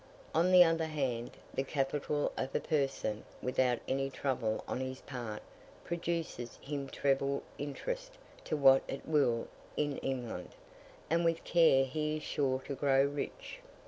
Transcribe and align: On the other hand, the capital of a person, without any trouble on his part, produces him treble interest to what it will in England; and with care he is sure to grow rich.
On 0.33 0.51
the 0.51 0.63
other 0.63 0.87
hand, 0.87 1.29
the 1.53 1.61
capital 1.61 2.31
of 2.35 2.55
a 2.55 2.59
person, 2.59 3.23
without 3.39 3.77
any 3.87 4.09
trouble 4.09 4.63
on 4.67 4.79
his 4.79 4.99
part, 5.01 5.43
produces 5.83 6.57
him 6.59 6.87
treble 6.89 7.43
interest 7.59 8.13
to 8.45 8.57
what 8.57 8.81
it 8.87 9.07
will 9.07 9.47
in 9.77 9.99
England; 9.99 10.55
and 11.11 11.23
with 11.23 11.43
care 11.43 11.85
he 11.85 12.17
is 12.17 12.23
sure 12.23 12.61
to 12.65 12.73
grow 12.73 13.03
rich. 13.03 13.59